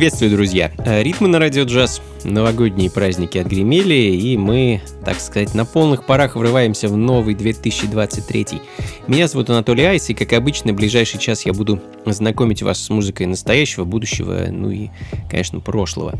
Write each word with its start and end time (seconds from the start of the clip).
Приветствую, 0.00 0.30
друзья! 0.30 0.72
Э, 0.78 1.02
ритмы 1.02 1.28
на 1.28 1.38
радио 1.38 1.64
джаз. 1.64 2.00
Новогодние 2.24 2.90
праздники 2.90 3.36
отгремели, 3.36 3.94
и 3.94 4.38
мы, 4.38 4.80
так 5.04 5.20
сказать, 5.20 5.54
на 5.54 5.66
полных 5.66 6.06
парах 6.06 6.36
врываемся 6.36 6.88
в 6.88 6.96
новый 6.96 7.34
2023. 7.34 8.46
Меня 9.06 9.28
зовут 9.28 9.50
Анатолий 9.50 9.84
Айс, 9.84 10.08
и, 10.08 10.14
как 10.14 10.32
обычно, 10.32 10.72
в 10.72 10.76
ближайший 10.76 11.18
час 11.18 11.44
я 11.44 11.52
буду 11.52 11.80
знакомить 12.06 12.62
вас 12.62 12.82
с 12.82 12.88
музыкой 12.88 13.26
настоящего, 13.26 13.84
будущего, 13.84 14.46
ну 14.50 14.70
и, 14.70 14.88
конечно, 15.30 15.60
прошлого. 15.60 16.18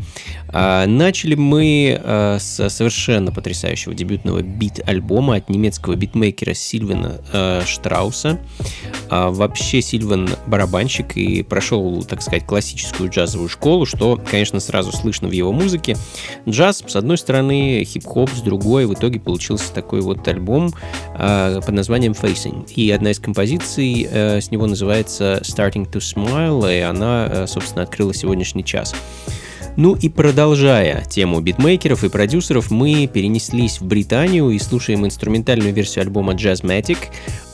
А, 0.49 0.85
начали 0.85 1.33
мы 1.33 1.99
а, 2.03 2.37
с 2.39 2.69
совершенно 2.69 3.31
потрясающего 3.31 3.95
дебютного 3.95 4.41
бит-альбома 4.41 5.35
от 5.35 5.49
немецкого 5.49 5.95
битмейкера 5.95 6.53
Сильвена 6.53 7.21
а, 7.33 7.63
Штрауса. 7.65 8.39
А, 9.11 9.29
вообще 9.29 9.81
Сильван 9.81 10.29
барабанщик 10.47 11.17
и 11.17 11.43
прошел, 11.43 12.01
так 12.03 12.21
сказать, 12.21 12.45
классическую 12.45 13.09
джазовую 13.09 13.49
школу, 13.49 13.85
что, 13.85 14.17
конечно, 14.29 14.61
сразу 14.61 14.93
слышно 14.93 15.27
в 15.27 15.33
его 15.33 15.51
музыке. 15.51 15.97
Джаз, 16.47 16.81
с 16.87 16.95
одной 16.95 17.17
стороны, 17.17 17.83
хип-хоп, 17.83 18.29
с 18.29 18.41
другой, 18.41 18.85
в 18.85 18.93
итоге 18.93 19.19
получился 19.19 19.73
такой 19.73 19.99
вот 19.99 20.25
альбом 20.29 20.71
а, 21.13 21.59
под 21.59 21.75
названием 21.75 22.13
Facing. 22.13 22.71
И 22.73 22.89
одна 22.89 23.11
из 23.11 23.19
композиций 23.19 24.07
а, 24.09 24.39
с 24.39 24.49
него 24.49 24.65
называется 24.65 25.41
Starting 25.43 25.91
to 25.91 25.99
Smile, 25.99 26.73
и 26.73 26.79
она, 26.79 27.25
а, 27.25 27.45
собственно, 27.47 27.83
открыла 27.83 28.13
сегодняшний 28.13 28.63
час. 28.63 28.95
Ну 29.77 29.95
и 29.95 30.09
продолжая 30.09 31.03
тему 31.05 31.39
битмейкеров 31.39 32.03
и 32.03 32.09
продюсеров, 32.09 32.71
мы 32.71 33.07
перенеслись 33.07 33.79
в 33.79 33.85
Британию 33.85 34.49
и 34.49 34.59
слушаем 34.59 35.05
инструментальную 35.05 35.73
версию 35.73 36.03
альбома 36.03 36.33
Jazzmatic 36.33 36.97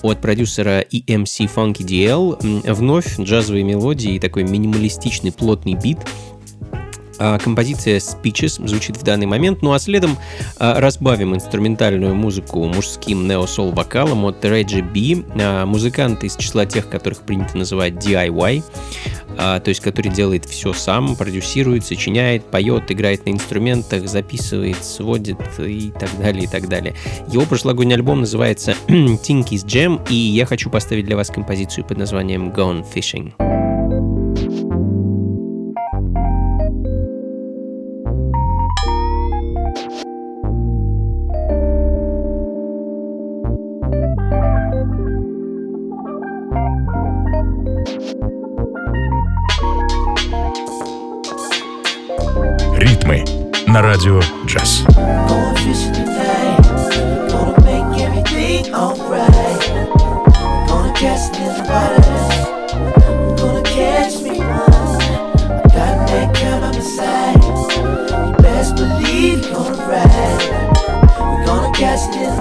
от 0.01 0.19
продюсера 0.19 0.81
EMC 0.81 1.49
Funky 1.53 1.85
DL. 1.85 2.73
Вновь 2.73 3.19
джазовые 3.19 3.63
мелодии 3.63 4.15
и 4.15 4.19
такой 4.19 4.43
минималистичный 4.43 5.31
плотный 5.31 5.75
бит— 5.75 5.99
композиция 7.17 7.99
Speeches 7.99 8.65
звучит 8.67 8.97
в 8.97 9.03
данный 9.03 9.25
момент, 9.25 9.61
ну 9.61 9.73
а 9.73 9.79
следом 9.79 10.17
а, 10.57 10.79
разбавим 10.79 11.35
инструментальную 11.35 12.15
музыку 12.15 12.65
мужским 12.65 13.27
нео-сол 13.27 13.71
вокалом 13.71 14.25
от 14.25 14.43
Reggie 14.43 14.81
B, 14.81 15.25
а, 15.39 15.65
музыкант 15.65 16.23
из 16.23 16.35
числа 16.35 16.65
тех, 16.65 16.89
которых 16.89 17.21
принято 17.21 17.57
называть 17.57 17.93
DIY, 17.93 18.63
то 19.37 19.63
есть 19.65 19.81
который 19.81 20.11
делает 20.11 20.45
все 20.45 20.73
сам, 20.73 21.15
продюсирует, 21.15 21.85
сочиняет, 21.85 22.45
поет, 22.45 22.91
играет 22.91 23.25
на 23.25 23.31
инструментах, 23.31 24.07
записывает, 24.07 24.83
сводит 24.83 25.37
и 25.59 25.91
так 25.91 26.09
далее, 26.19 26.45
и 26.45 26.47
так 26.47 26.67
далее. 26.67 26.95
Его 27.31 27.45
прошлогодний 27.45 27.95
альбом 27.95 28.21
называется 28.21 28.75
Tinky's 28.87 29.65
Jam, 29.65 30.01
и 30.09 30.15
я 30.15 30.45
хочу 30.45 30.69
поставить 30.69 31.05
для 31.05 31.15
вас 31.15 31.29
композицию 31.29 31.85
под 31.85 31.97
названием 31.97 32.49
Gone 32.49 32.83
Fishing. 32.93 33.33
На 53.77 53.83
радио 53.83 54.19
джаз. 54.45 54.83
Cast 71.77 72.15
in 72.15 72.25
the 72.25 72.27
water, 72.27 72.36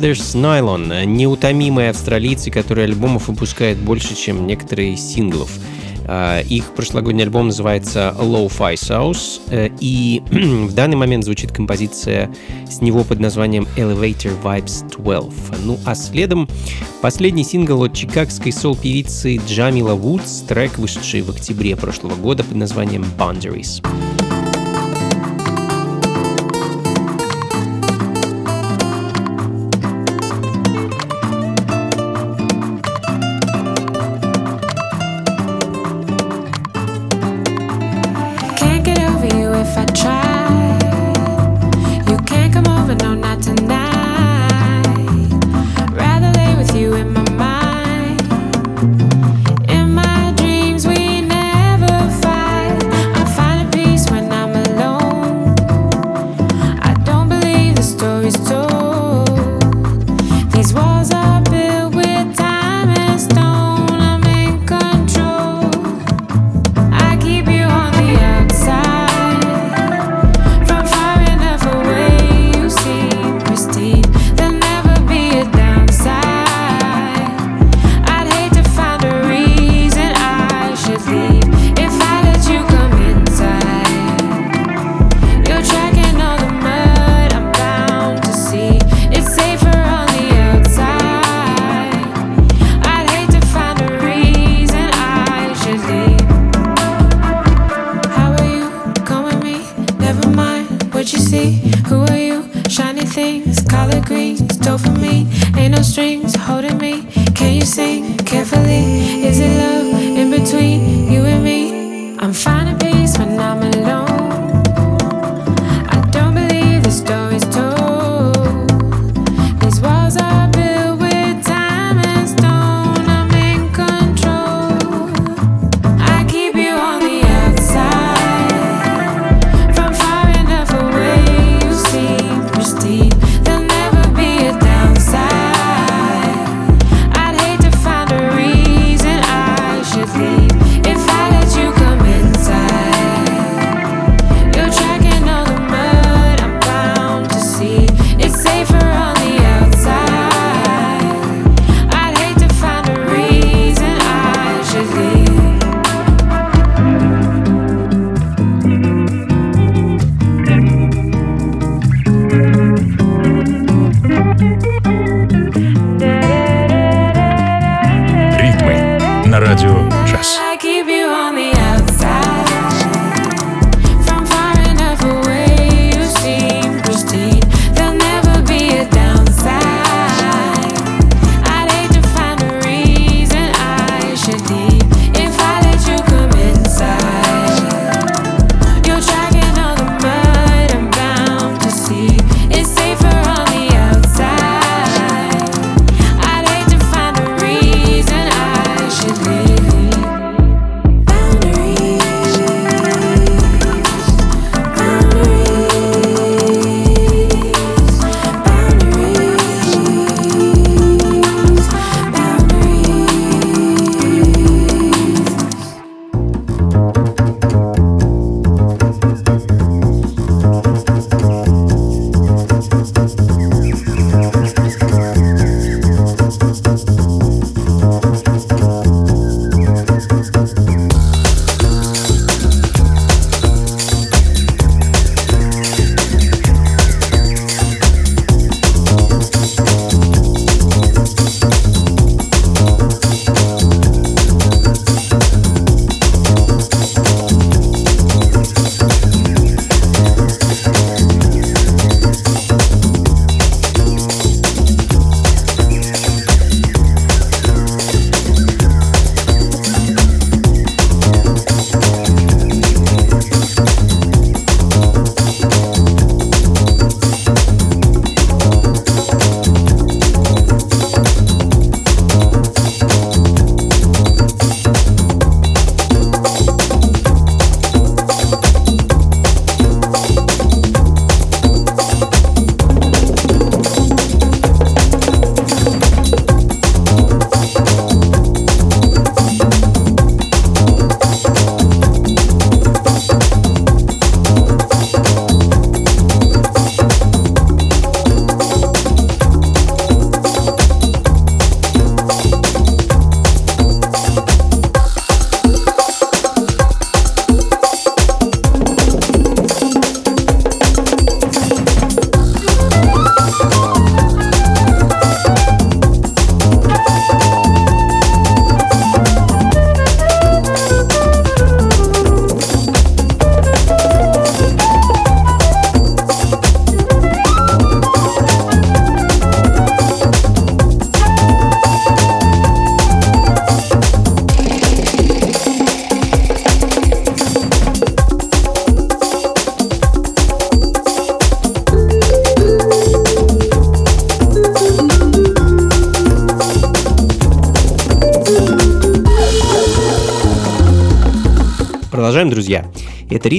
Brothers 0.00 0.34
Nylon, 0.34 1.04
неутомимые 1.04 1.90
австралийцы, 1.90 2.50
которые 2.50 2.86
альбомов 2.86 3.28
выпускают 3.28 3.78
больше, 3.78 4.16
чем 4.16 4.46
некоторые 4.46 4.96
синглов. 4.96 5.50
А, 6.06 6.40
их 6.40 6.74
прошлогодний 6.74 7.24
альбом 7.24 7.48
называется 7.48 8.16
Low-Fi 8.18 8.74
Sauce, 8.76 9.42
э, 9.50 9.68
и 9.78 10.22
в 10.30 10.72
данный 10.72 10.96
момент 10.96 11.24
звучит 11.24 11.52
композиция 11.52 12.34
с 12.66 12.80
него 12.80 13.04
под 13.04 13.20
названием 13.20 13.68
Elevator 13.76 14.32
Vibes 14.42 14.88
12. 14.88 15.66
Ну 15.66 15.78
а 15.84 15.94
следом 15.94 16.48
последний 17.02 17.44
сингл 17.44 17.82
от 17.82 17.92
чикагской 17.92 18.52
сол-певицы 18.52 19.36
Джамила 19.46 19.94
Вудс, 19.94 20.40
трек, 20.40 20.78
вышедший 20.78 21.20
в 21.20 21.28
октябре 21.28 21.76
прошлого 21.76 22.14
года 22.14 22.42
под 22.42 22.56
названием 22.56 23.04
Boundaries. 23.18 23.82
друзья. 23.82 24.09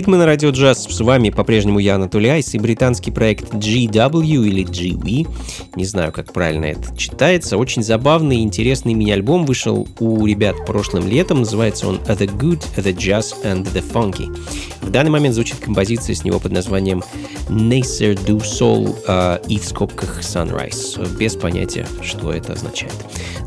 «Ритмы 0.02 0.18
на 0.18 0.26
радио 0.26 0.50
джаз». 0.50 0.88
С 0.90 1.00
вами 1.00 1.30
по-прежнему 1.30 1.78
я, 1.78 1.94
Анатолий 1.94 2.30
Айс, 2.30 2.56
и 2.56 2.58
британский 2.58 3.12
проект 3.12 3.54
GW 3.54 4.48
или 4.48 4.66
GW. 4.66 5.28
Не 5.76 5.86
знаю, 5.86 6.12
как 6.12 6.34
правильно 6.34 6.66
это 6.66 6.98
читается. 6.98 7.56
Очень 7.56 7.84
забавный 7.84 8.38
и 8.38 8.42
интересный 8.42 8.96
мини-альбом 8.96 9.46
вышел 9.46 9.88
у 10.00 10.26
ребят 10.26 10.66
прошлым 10.66 11.08
летом. 11.08 11.42
Называется 11.42 11.88
он 11.88 11.98
«The 11.98 12.36
Good, 12.36 12.64
The 12.78 12.96
Jazz 12.96 13.36
and 13.44 13.72
The 13.72 13.84
Funky». 13.94 14.36
В 14.82 14.90
данный 14.90 15.12
момент 15.12 15.36
звучит 15.36 15.58
композиция 15.58 16.16
с 16.16 16.24
него 16.24 16.40
под 16.40 16.52
названием 16.52 17.04
«Nacer 17.48 18.16
Du 18.26 18.42
Sol» 18.42 18.96
э, 19.08 19.38
и 19.48 19.60
в 19.60 19.66
скобках 19.66 20.22
«Sunrise», 20.22 21.16
без 21.16 21.36
понятия, 21.36 21.86
что 22.02 22.34
это 22.34 22.54
означает. 22.54 22.96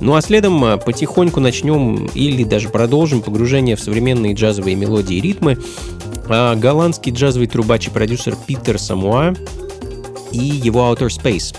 Ну 0.01 0.15
а 0.15 0.23
следом 0.23 0.65
э, 0.65 0.77
потихоньку 0.77 1.41
начнем 1.41 2.07
или 2.15 2.45
даже 2.45 2.69
продолжим 2.69 3.23
погружение 3.23 3.75
в 3.75 3.81
современные 3.81 4.35
джазовые 4.35 4.77
мелодии 4.77 5.17
и 5.17 5.21
ритмы 5.21 5.59
а 5.94 5.94
голландский 6.29 7.13
джазовый 7.13 7.47
трубач 7.47 7.89
и 7.89 7.91
продюсер 7.91 8.37
Питер 8.47 8.79
Самуа 8.79 9.35
и 10.33 10.39
его 10.39 10.81
Outer 10.81 11.09
Space 11.09 11.55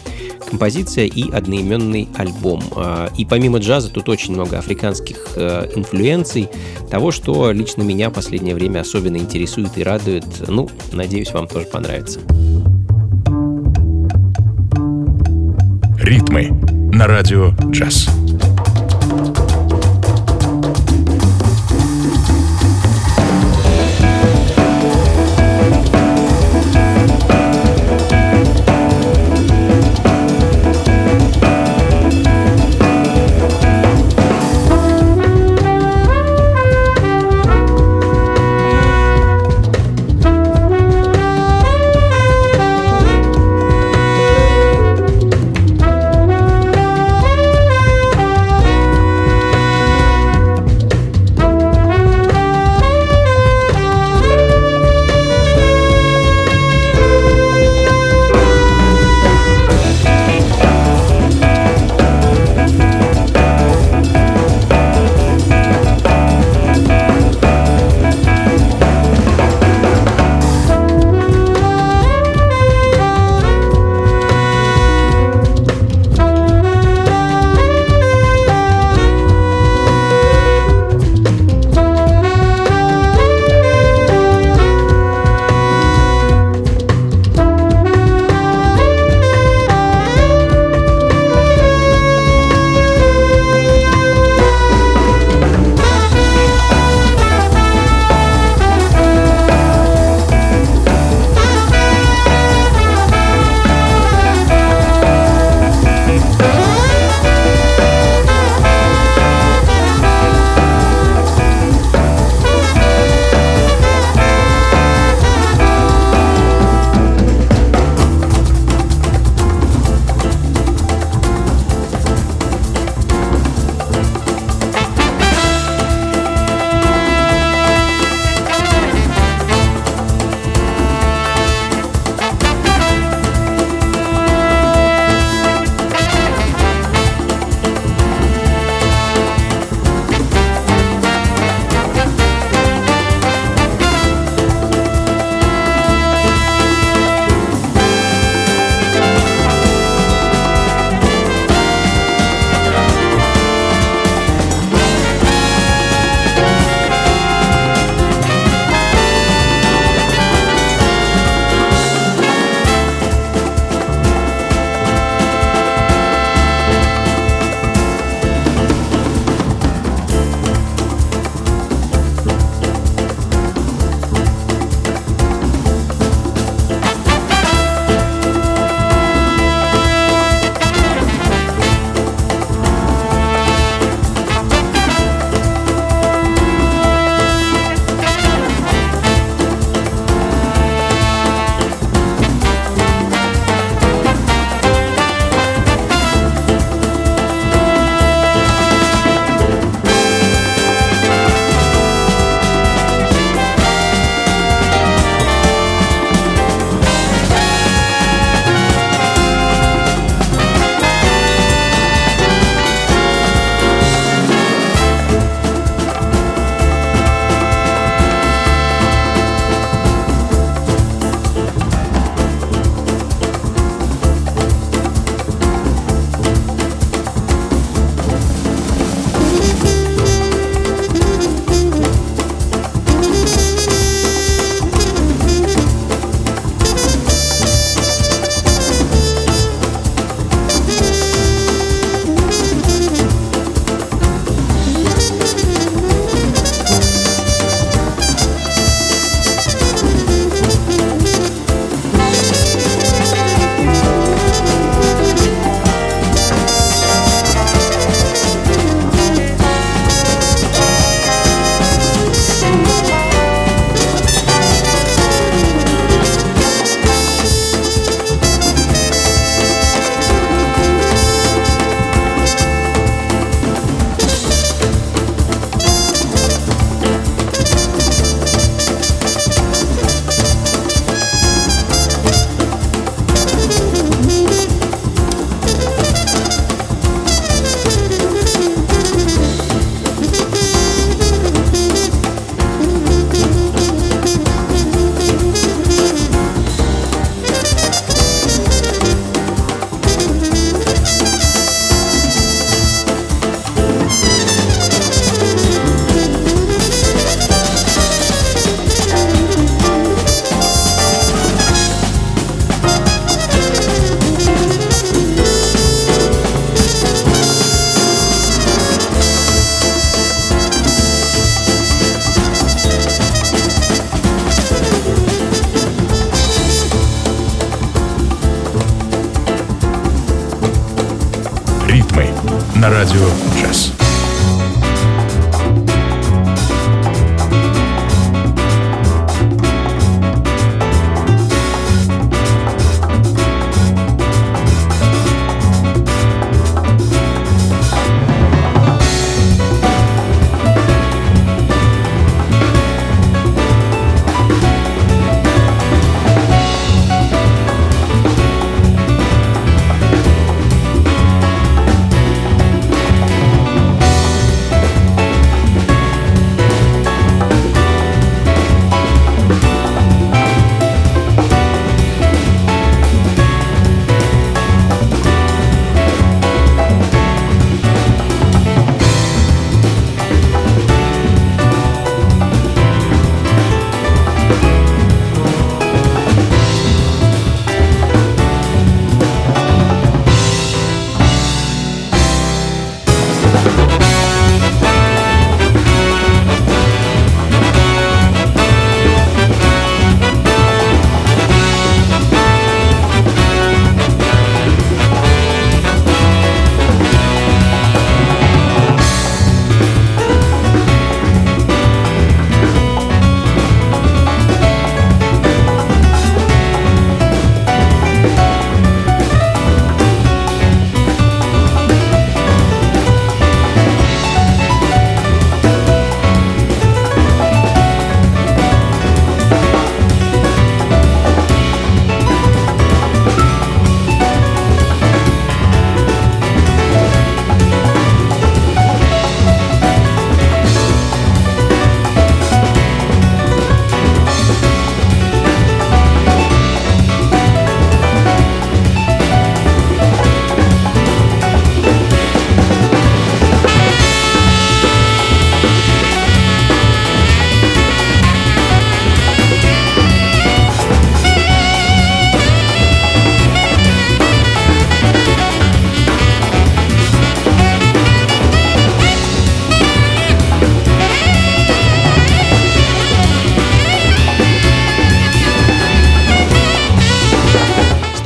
композиция 0.46 1.06
и 1.06 1.32
одноименный 1.32 2.08
альбом. 2.16 2.62
А, 2.76 3.10
и 3.18 3.26
помимо 3.26 3.58
джаза 3.60 3.90
тут 3.90 4.10
очень 4.10 4.34
много 4.34 4.58
африканских 4.58 5.34
э, 5.36 5.70
инфлюенций, 5.76 6.50
того, 6.90 7.12
что 7.12 7.52
лично 7.52 7.82
меня 7.82 8.10
в 8.10 8.14
последнее 8.14 8.56
время 8.56 8.82
особенно 8.82 9.18
интересует 9.18 9.78
и 9.78 9.84
радует. 9.84 10.26
Ну, 10.48 10.70
надеюсь, 10.92 11.32
вам 11.34 11.48
тоже 11.48 11.66
понравится. 11.66 12.20
Ритмы 16.00 16.52
на 16.94 17.08
радио 17.08 17.52
джаз. 17.72 18.08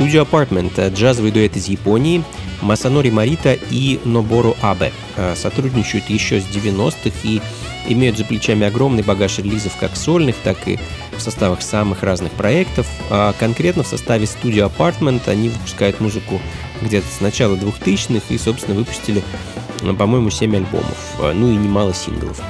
Studio 0.10 0.28
Apartment– 0.28 0.94
джазовый 0.96 1.30
дуэт 1.30 1.56
из 1.56 1.68
Японии, 1.68 2.24
Масанори 2.62 3.12
Марита 3.12 3.54
и 3.70 4.00
Нобору 4.06 4.58
Абе. 4.60 4.92
Э, 5.16 5.36
сотрудничают 5.36 6.10
еще 6.10 6.42
с 6.42 6.46
90-х 6.46 7.12
и 7.24 7.40
имеют 7.88 8.18
за 8.18 8.26
плечами 8.26 8.66
огромный 8.66 9.04
багаж 9.04 9.38
релизов 9.38 9.76
как 9.80 9.96
сольных, 9.96 10.36
так 10.44 10.68
и 10.68 10.80
в 11.16 11.22
составах 11.22 11.62
самых 11.62 12.02
разных 12.02 12.32
проектов. 12.32 12.88
А 13.12 13.34
конкретно 13.34 13.84
в 13.84 13.88
составе 13.88 14.26
Studio 14.26 14.72
Apartment 14.76 15.30
они 15.30 15.50
выпускают 15.50 16.00
музыку 16.00 16.42
где-то 16.82 17.06
с 17.08 17.22
начала 17.22 17.56
2000-х 17.56 18.34
и, 18.34 18.38
собственно, 18.40 18.76
выпустили, 18.76 19.24
по-моему, 19.96 20.32
7 20.32 20.56
альбомов, 20.56 20.98
э, 21.20 21.34
ну 21.34 21.52
и 21.52 21.56
немало 21.56 21.94
синглов. 21.94 22.42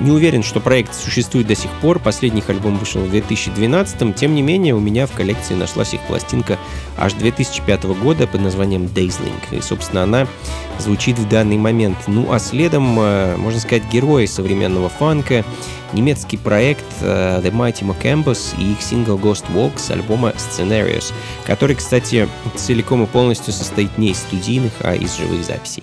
Не 0.00 0.12
уверен, 0.12 0.42
что 0.42 0.60
проект 0.60 0.94
существует 0.94 1.46
до 1.46 1.54
сих 1.54 1.70
пор. 1.82 1.98
Последний 1.98 2.42
альбом 2.46 2.78
вышел 2.78 3.00
в 3.00 3.10
2012. 3.10 4.14
Тем 4.14 4.34
не 4.34 4.42
менее, 4.42 4.74
у 4.74 4.80
меня 4.80 5.06
в 5.06 5.12
коллекции 5.12 5.54
нашлась 5.54 5.94
их 5.94 6.00
пластинка 6.02 6.58
аж 6.96 7.14
2005 7.14 7.84
года 7.84 8.26
под 8.26 8.42
названием 8.42 8.84
Dazzling. 8.84 9.40
И, 9.50 9.60
собственно, 9.60 10.04
она 10.04 10.26
звучит 10.78 11.18
в 11.18 11.28
данный 11.28 11.56
момент. 11.56 11.96
Ну 12.06 12.32
а 12.32 12.38
следом, 12.38 12.98
э, 13.00 13.36
можно 13.36 13.60
сказать, 13.60 13.82
герои 13.90 14.26
современного 14.26 14.88
фанка, 14.88 15.44
немецкий 15.92 16.36
проект 16.36 16.84
э, 17.00 17.40
The 17.42 17.50
Mighty 17.50 17.84
Macambos 17.84 18.54
и 18.58 18.72
их 18.72 18.82
сингл 18.82 19.16
Ghost 19.16 19.44
Walk 19.52 19.78
с 19.78 19.90
альбома 19.90 20.32
Scenarios, 20.36 21.12
который, 21.44 21.74
кстати, 21.74 22.28
целиком 22.54 23.02
и 23.02 23.06
полностью 23.06 23.52
состоит 23.52 23.96
не 23.98 24.10
из 24.10 24.18
студийных, 24.18 24.72
а 24.80 24.94
из 24.94 25.16
живых 25.16 25.44
записей. 25.44 25.82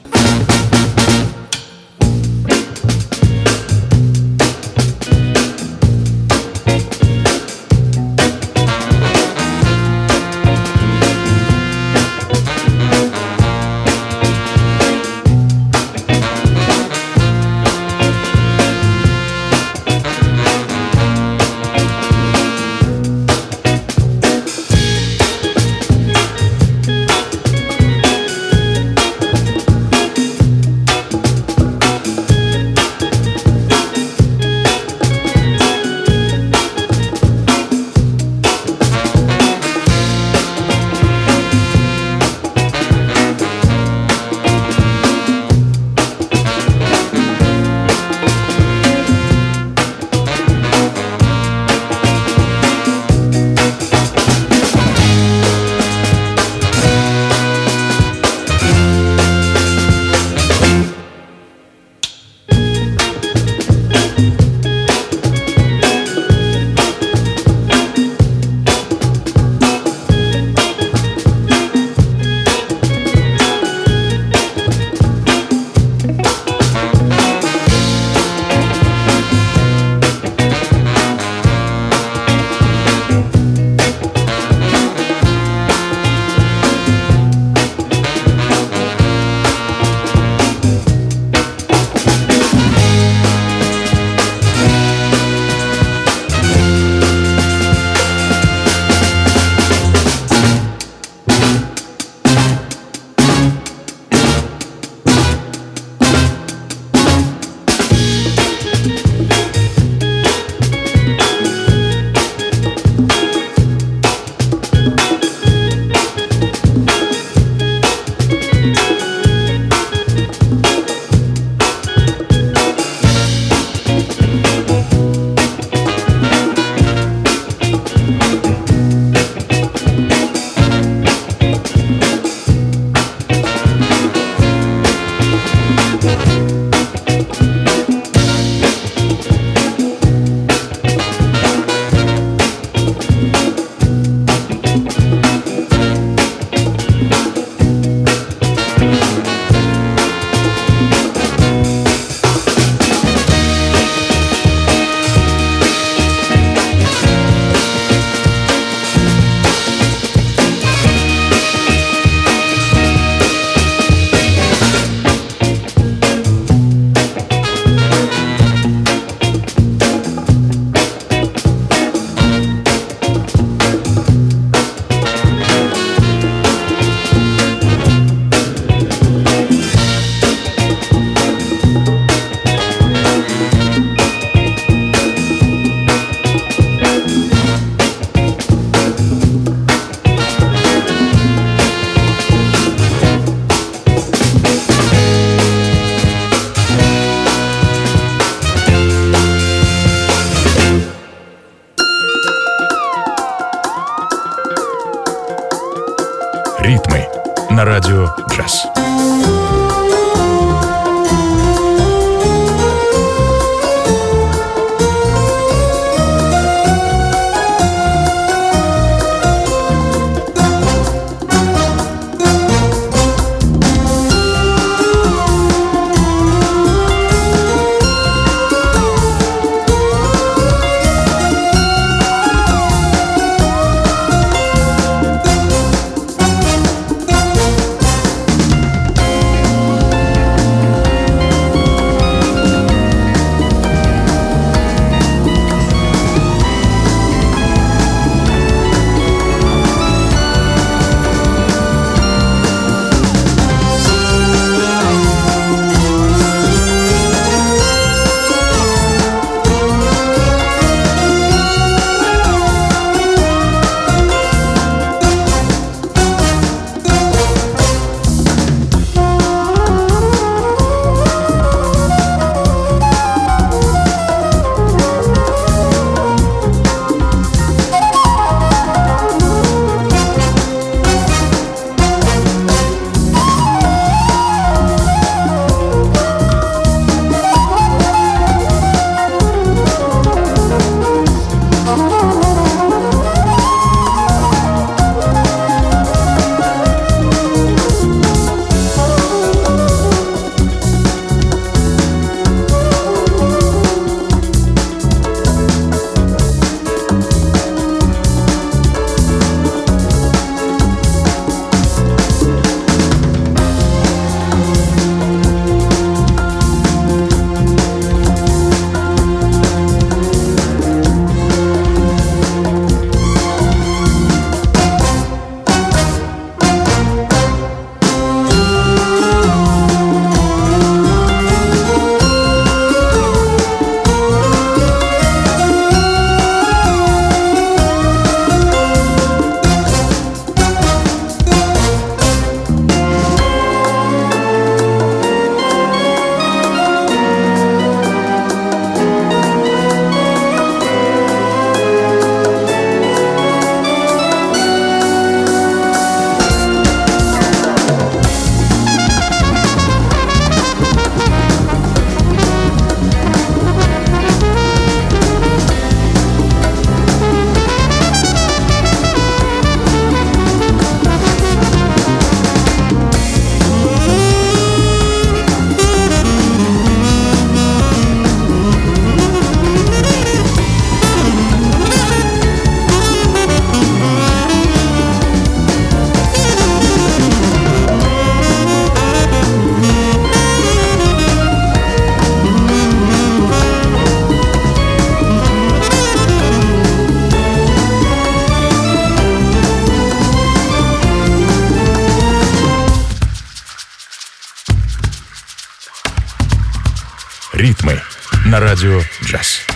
На 408.56 408.62
радио 408.62 409.55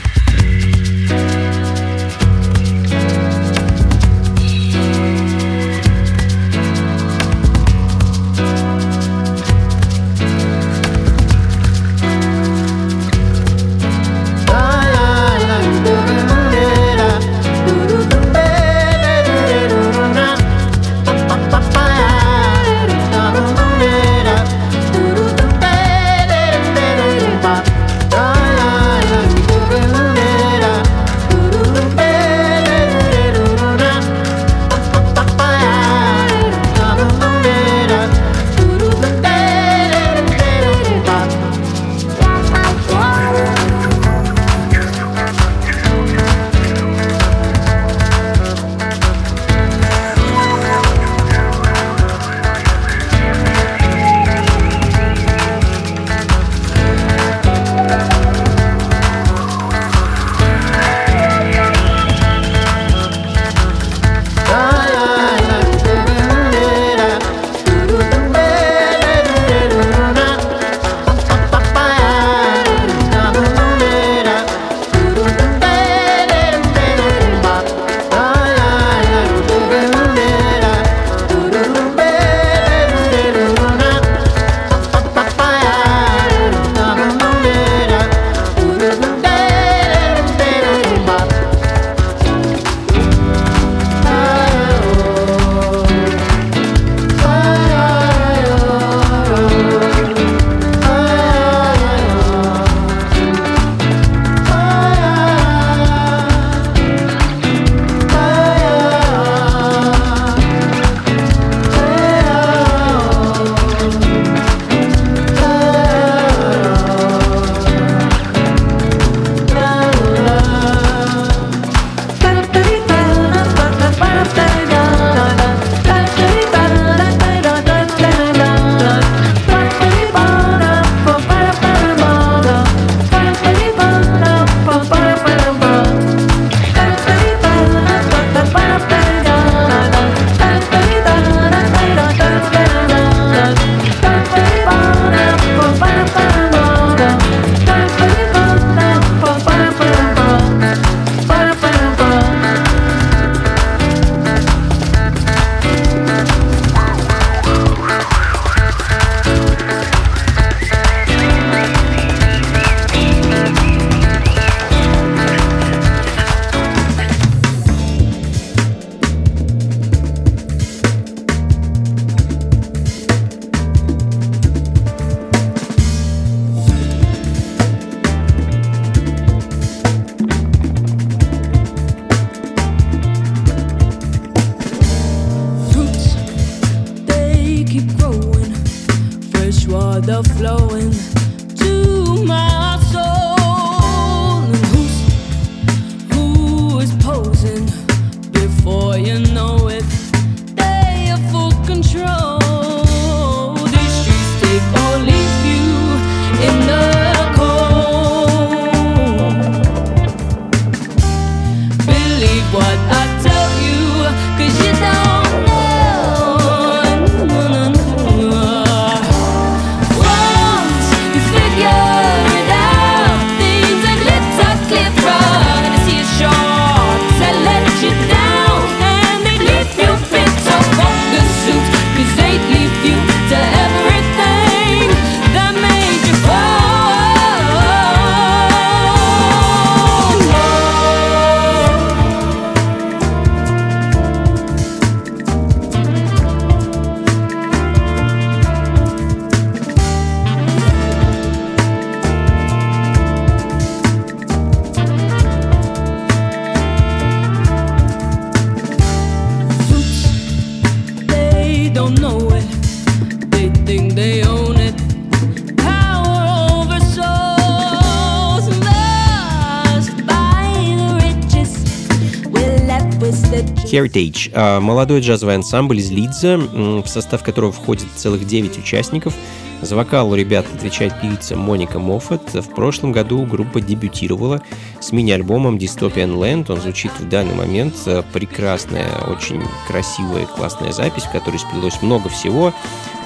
Heritage– 273.80 274.60
молодой 274.60 275.00
джазовый 275.02 275.36
ансамбль 275.36 275.80
из 275.80 275.90
Лидза, 275.90 276.38
в 276.38 276.86
состав 276.88 277.24
которого 277.24 277.52
входит 277.52 277.88
целых 277.96 278.28
9 278.28 278.58
участников. 278.58 279.14
За 279.62 279.76
вокал 279.76 280.12
у 280.12 280.16
ребят 280.16 280.46
отвечает 280.54 281.00
певица 281.02 281.36
Моника 281.36 281.80
Моффат. 281.80 282.34
В 282.34 282.54
прошлом 282.54 282.92
году 282.92 283.26
группа 283.26 283.60
дебютировала 283.60 284.42
с 284.80 284.92
мини-альбомом 284.92 285.58
Dystopian 285.58 286.16
Land. 286.16 286.52
Он 286.52 286.62
звучит 286.62 286.92
в 287.00 287.10
данный 287.10 287.36
момент. 287.36 287.76
Прекрасная, 288.14 288.88
очень 289.08 289.42
красивая, 289.68 290.26
классная 290.26 290.72
запись, 290.72 291.04
в 291.04 291.12
которой 291.12 291.38
сплелось 291.38 291.82
много 291.82 292.10
всего. 292.10 292.54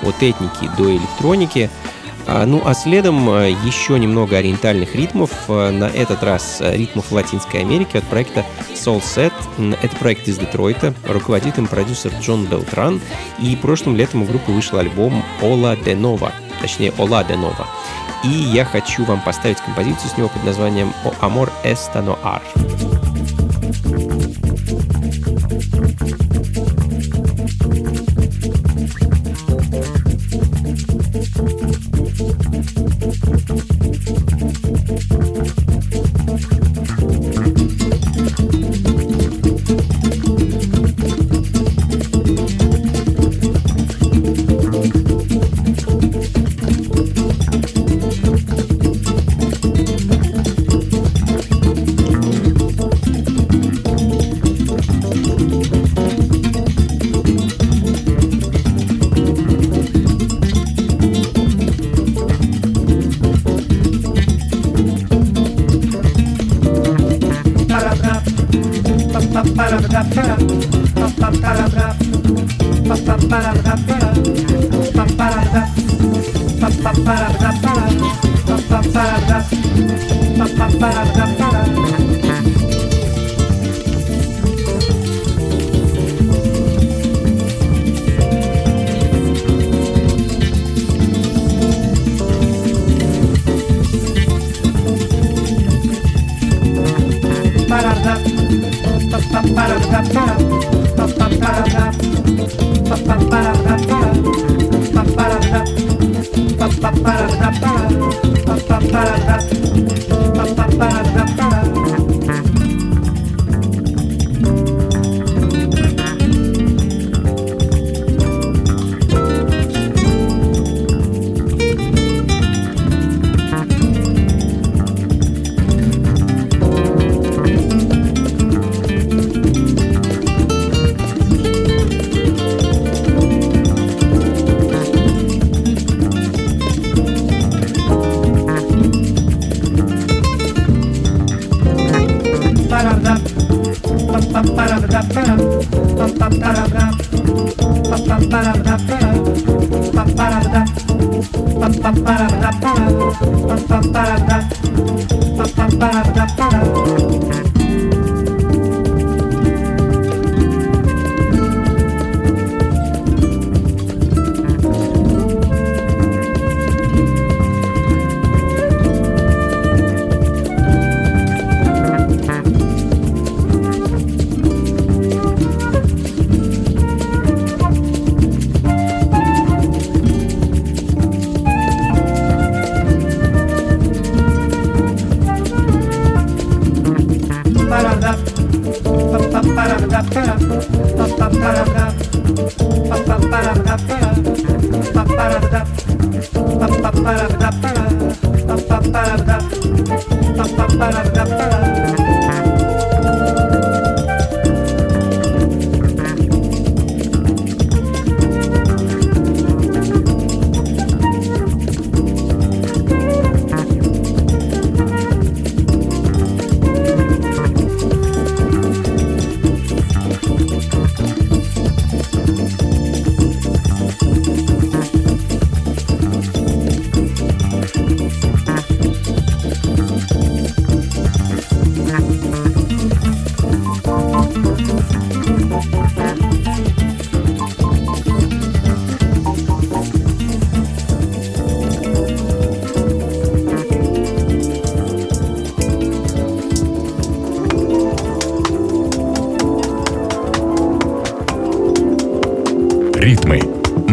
От 0.04 0.16
этники 0.22 0.70
до 0.78 0.92
электроники– 0.92 1.70
а, 1.80 2.03
ну 2.28 2.62
а 2.66 2.74
следом 2.74 3.30
а, 3.30 3.46
еще 3.48 4.00
немного 4.00 4.38
ориентальных 4.38 4.96
ритмов, 4.96 5.32
а, 5.48 5.72
на 5.72 5.86
этот 5.86 6.24
раз 6.24 6.62
ритмов 6.62 7.12
Латинской 7.12 7.62
Америки 7.62 7.98
от 7.98 8.04
проекта 8.06 8.46
Soul 8.74 9.02
Set. 9.02 9.34
Это 9.82 9.96
проект 9.98 10.28
из 10.28 10.38
Детройта, 10.38 10.94
руководит 11.08 11.58
им 11.58 11.68
продюсер 11.68 12.12
Джон 12.22 12.46
Белтран, 12.46 13.02
и 13.40 13.56
прошлым 13.56 13.96
летом 13.96 14.24
у 14.24 14.26
группы 14.26 14.52
вышел 14.52 14.80
альбом 14.80 15.24
Ола 15.42 15.76
де 15.76 15.96
Нова, 15.96 16.32
точнее 16.62 16.94
Ола 16.98 17.24
де 17.24 17.36
Нова. 17.36 17.68
И 18.24 18.30
я 18.30 18.64
хочу 18.64 19.04
вам 19.04 19.22
поставить 19.22 19.58
композицию 19.58 20.10
с 20.10 20.18
него 20.18 20.30
под 20.30 20.46
названием 20.46 20.94
«O 21.04 21.14
Amor 21.22 21.52
Esta 21.66 22.02
No 22.04 22.18
Ar». 22.24 22.42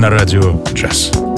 На 0.00 0.08
радио 0.08 0.58
джаз. 0.72 1.29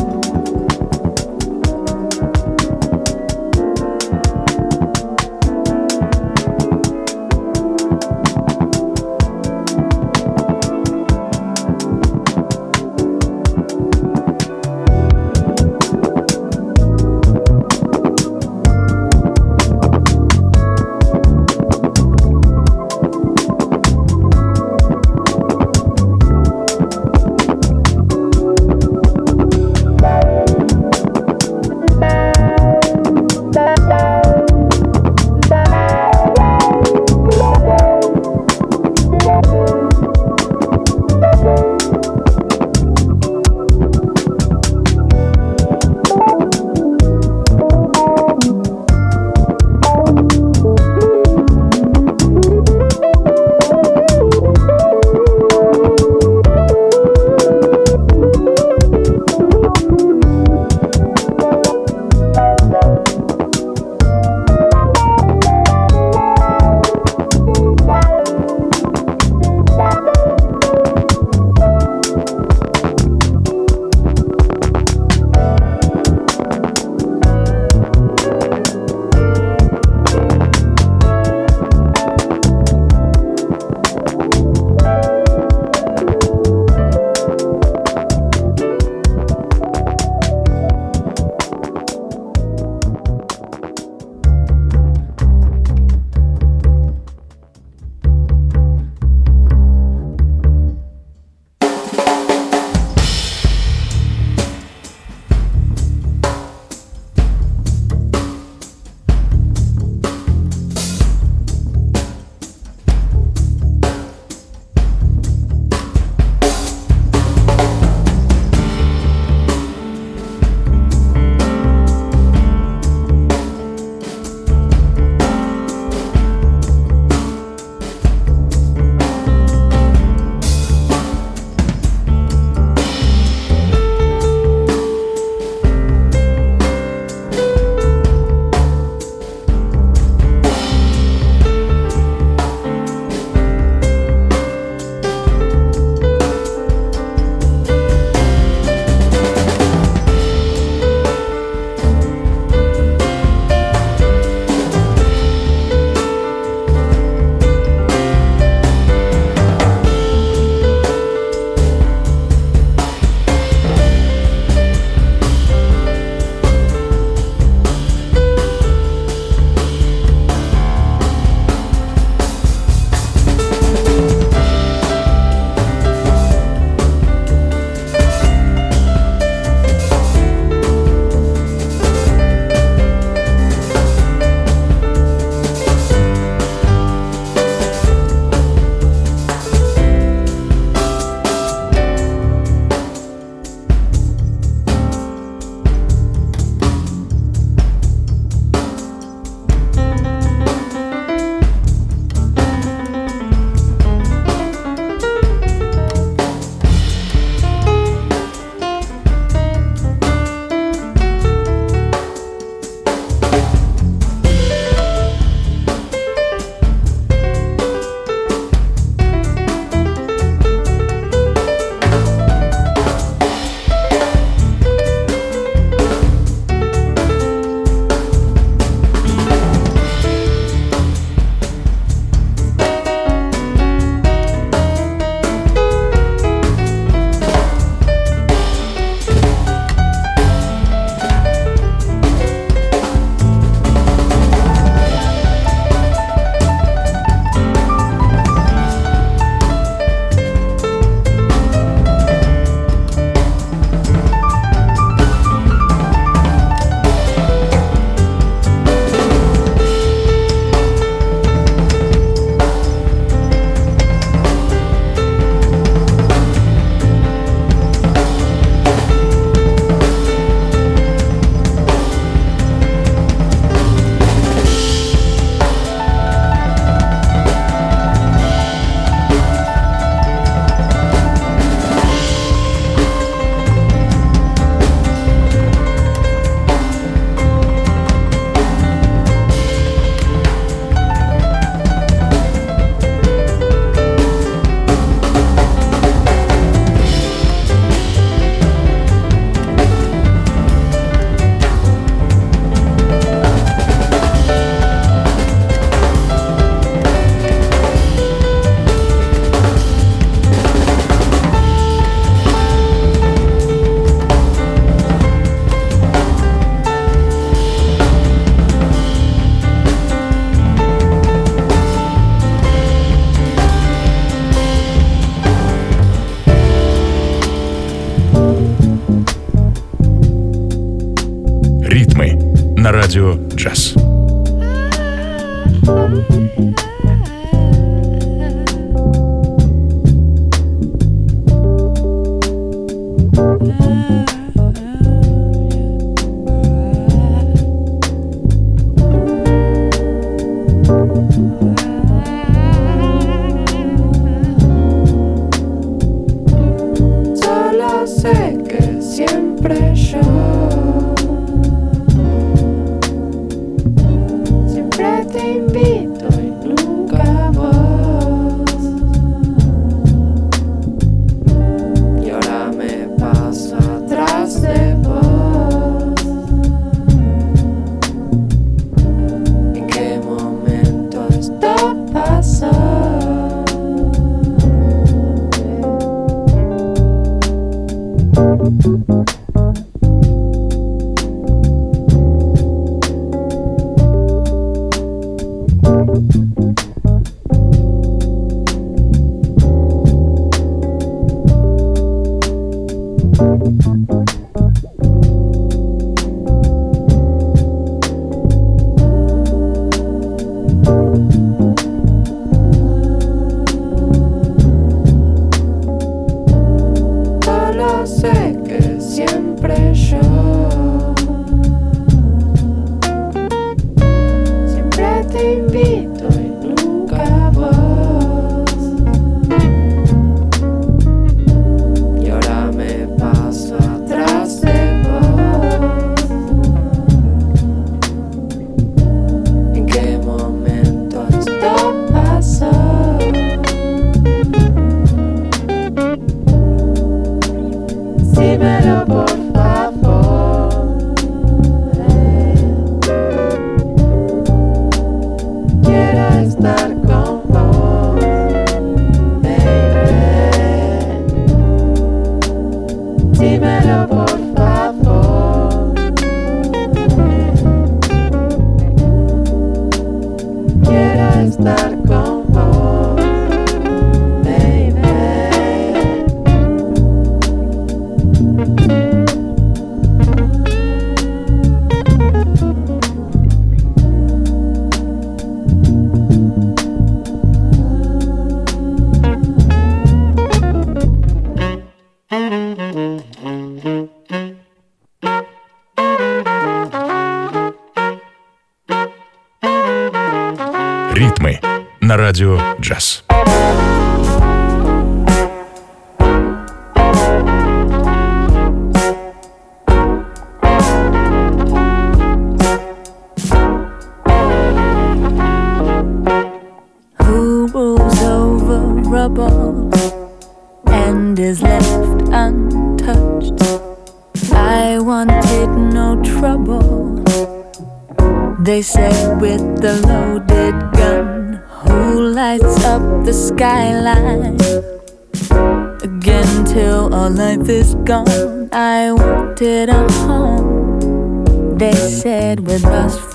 Радио 332.73 333.19
«Джаз». 333.37 333.75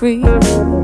free. 0.08 0.77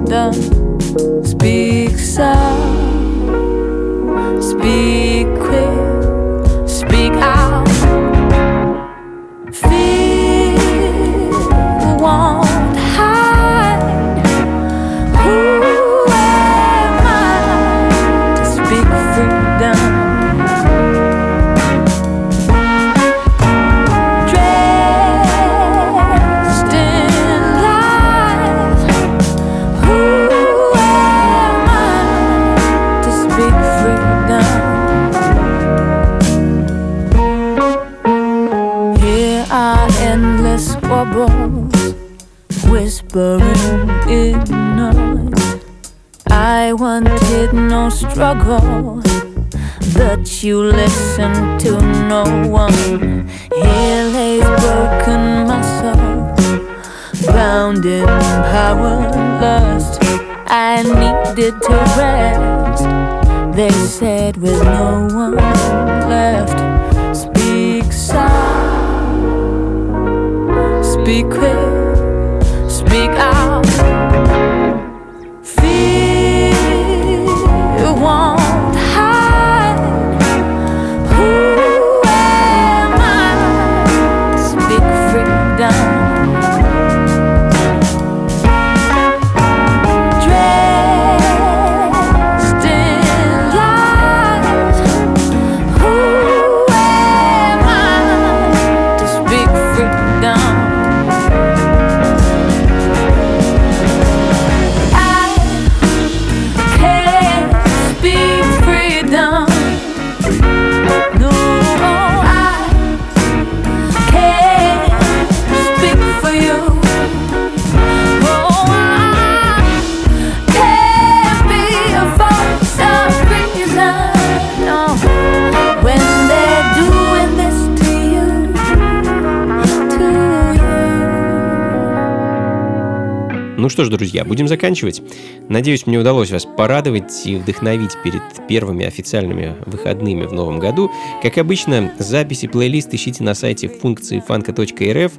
Ну 133.65 133.71
что 133.71 133.83
ж, 133.83 133.89
друзья, 133.89 134.27
будем 134.27 134.47
заканчивать. 134.47 135.01
Надеюсь, 135.49 135.87
мне 135.87 135.97
удалось 135.99 136.31
вас 136.31 136.45
порадовать 136.45 137.27
и 137.27 137.37
вдохновить 137.37 137.97
перед 138.05 138.21
первыми 138.47 138.85
официальными 138.85 139.57
выходными 139.65 140.27
в 140.27 140.35
новом 140.35 140.59
году. 140.59 140.91
Как 141.23 141.39
обычно, 141.39 141.91
записи 141.99 142.47
плейлист 142.47 142.93
ищите 142.93 143.25
на 143.25 143.33
сайте 143.33 143.69
функции 143.69 144.21
фанка.рф. 144.21 145.13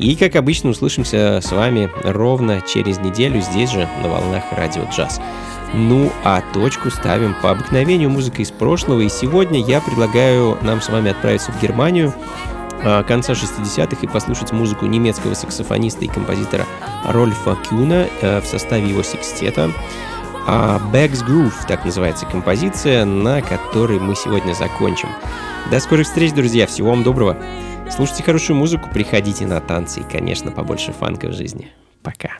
И, 0.00 0.16
как 0.16 0.34
обычно, 0.34 0.70
услышимся 0.70 1.38
с 1.40 1.52
вами 1.52 1.90
ровно 2.02 2.60
через 2.62 2.98
неделю 2.98 3.40
здесь 3.40 3.70
же, 3.70 3.88
на 4.02 4.08
волнах 4.08 4.42
радио 4.50 4.82
джаз. 4.90 5.20
Ну 5.72 6.10
а 6.24 6.42
точку 6.52 6.90
ставим 6.90 7.36
по 7.40 7.52
обыкновению 7.52 8.10
музыка 8.10 8.42
из 8.42 8.50
прошлого. 8.50 9.02
И 9.02 9.08
сегодня 9.08 9.60
я 9.60 9.80
предлагаю 9.80 10.58
нам 10.62 10.80
с 10.80 10.88
вами 10.88 11.12
отправиться 11.12 11.52
в 11.52 11.62
Германию 11.62 12.12
конца 13.06 13.32
60-х 13.32 13.96
и 14.02 14.06
послушать 14.06 14.52
музыку 14.52 14.86
немецкого 14.86 15.34
саксофониста 15.34 16.04
и 16.04 16.08
композитора 16.08 16.66
Рольфа 17.06 17.56
Кюна 17.68 18.08
э, 18.20 18.40
в 18.40 18.46
составе 18.46 18.88
его 18.88 19.02
секстета. 19.02 19.70
А 20.46 20.80
Bags 20.92 21.24
Groove, 21.24 21.54
так 21.68 21.84
называется 21.84 22.26
композиция, 22.26 23.04
на 23.04 23.40
которой 23.42 24.00
мы 24.00 24.16
сегодня 24.16 24.52
закончим. 24.54 25.08
До 25.70 25.78
скорых 25.78 26.06
встреч, 26.06 26.32
друзья, 26.32 26.66
всего 26.66 26.90
вам 26.90 27.04
доброго. 27.04 27.36
Слушайте 27.90 28.24
хорошую 28.24 28.56
музыку, 28.56 28.88
приходите 28.92 29.46
на 29.46 29.60
танцы 29.60 30.00
и, 30.00 30.04
конечно, 30.04 30.50
побольше 30.50 30.92
фанка 30.92 31.28
в 31.28 31.32
жизни. 31.32 31.70
Пока. 32.02 32.30